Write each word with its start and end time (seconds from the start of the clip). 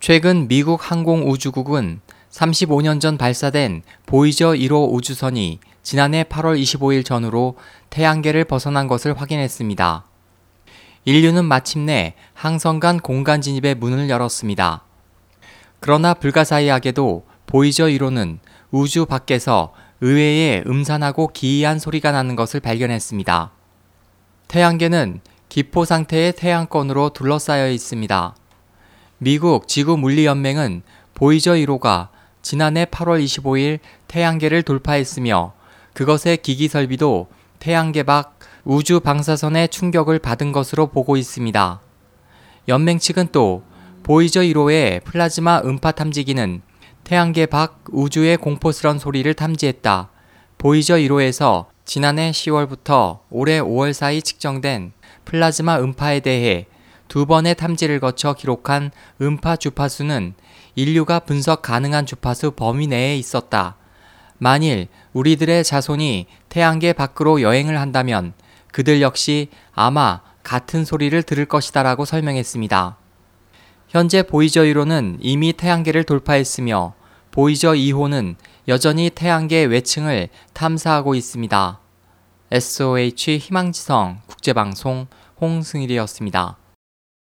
최근 0.00 0.48
미국 0.48 0.90
항공우주국은 0.90 2.00
35년 2.30 3.02
전 3.02 3.18
발사된 3.18 3.82
보이저 4.06 4.52
1호 4.52 4.94
우주선이 4.94 5.60
지난해 5.82 6.24
8월 6.24 6.58
25일 6.58 7.04
전후로 7.04 7.58
태양계를 7.90 8.44
벗어난 8.44 8.88
것을 8.88 9.20
확인했습니다. 9.20 10.06
인류는 11.04 11.44
마침내 11.44 12.14
항성 12.32 12.80
간 12.80 12.98
공간 12.98 13.42
진입의 13.42 13.74
문을 13.74 14.08
열었습니다. 14.08 14.84
그러나 15.80 16.14
불가사의하게도 16.14 17.26
보이저 17.44 17.84
1호는 17.84 18.38
우주 18.70 19.04
밖에서 19.04 19.74
의외의 20.00 20.64
음산하고 20.66 21.28
기이한 21.28 21.78
소리가 21.78 22.10
나는 22.10 22.36
것을 22.36 22.60
발견했습니다. 22.60 23.52
태양계는 24.48 25.20
기포 25.50 25.84
상태의 25.84 26.32
태양권으로 26.32 27.10
둘러싸여 27.10 27.68
있습니다. 27.70 28.34
미국 29.22 29.68
지구물리연맹은 29.68 30.80
보이저 31.12 31.52
1호가 31.52 32.08
지난해 32.40 32.86
8월 32.86 33.22
25일 33.22 33.80
태양계를 34.08 34.62
돌파했으며 34.62 35.52
그것의 35.92 36.38
기기 36.38 36.68
설비도 36.68 37.28
태양계 37.58 38.02
밖 38.04 38.38
우주 38.64 39.00
방사선의 39.00 39.68
충격을 39.68 40.20
받은 40.20 40.52
것으로 40.52 40.86
보고 40.86 41.18
있습니다. 41.18 41.82
연맹 42.68 42.98
측은 42.98 43.28
또 43.30 43.62
보이저 44.04 44.40
1호의 44.40 45.04
플라즈마 45.04 45.60
음파 45.66 45.92
탐지기는 45.92 46.62
태양계 47.04 47.44
밖 47.44 47.84
우주의 47.92 48.38
공포스런 48.38 48.98
소리를 48.98 49.34
탐지했다. 49.34 50.08
보이저 50.56 50.94
1호에서 50.96 51.66
지난해 51.84 52.30
10월부터 52.30 53.18
올해 53.28 53.60
5월 53.60 53.92
사이 53.92 54.22
측정된 54.22 54.92
플라즈마 55.26 55.78
음파에 55.80 56.20
대해 56.20 56.64
두 57.10 57.26
번의 57.26 57.56
탐지를 57.56 57.98
거쳐 57.98 58.34
기록한 58.34 58.92
음파 59.20 59.56
주파수는 59.56 60.34
인류가 60.76 61.18
분석 61.18 61.60
가능한 61.60 62.06
주파수 62.06 62.52
범위 62.52 62.86
내에 62.86 63.16
있었다. 63.16 63.74
만일 64.38 64.86
우리들의 65.12 65.64
자손이 65.64 66.26
태양계 66.48 66.92
밖으로 66.92 67.42
여행을 67.42 67.80
한다면 67.80 68.32
그들 68.70 69.02
역시 69.02 69.48
아마 69.72 70.20
같은 70.44 70.84
소리를 70.84 71.20
들을 71.24 71.44
것이다라고 71.46 72.04
설명했습니다. 72.04 72.96
현재 73.88 74.22
보이저 74.22 74.62
1호는 74.62 75.16
이미 75.18 75.52
태양계를 75.52 76.04
돌파했으며 76.04 76.94
보이저 77.32 77.72
2호는 77.72 78.36
여전히 78.68 79.10
태양계 79.10 79.64
외층을 79.64 80.28
탐사하고 80.52 81.16
있습니다. 81.16 81.80
SOH 82.52 83.38
희망지성 83.38 84.20
국제방송 84.28 85.08
홍승일이었습니다. 85.40 86.59